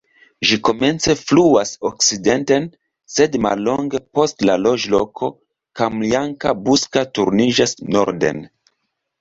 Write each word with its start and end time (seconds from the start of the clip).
Ĝi 0.51 0.55
komence 0.67 1.15
fluas 1.17 1.73
okcidenten, 1.89 2.65
sed 3.17 3.37
mallonge 3.47 4.01
post 4.19 4.43
la 4.51 4.57
loĝloko 4.63 5.31
Kamjanka-Buska 5.81 7.05
turniĝas 7.19 7.77
norden. 7.99 8.43